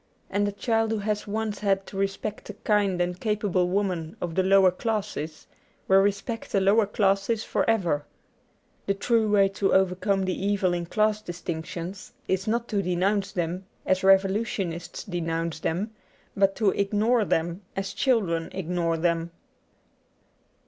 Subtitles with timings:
[0.31, 4.33] And a child who has once had to respect a kind and capable woman of
[4.33, 5.45] the lower classes
[5.87, 8.03] will respect the lower classes for ever.
[8.87, 13.31] The true way to overcome the evil in class distinc tions is not to denounce
[13.31, 15.91] them as revolutionists denounce them,
[16.35, 19.29] but to ignore them as children ignore them.